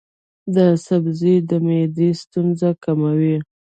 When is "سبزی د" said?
0.85-1.51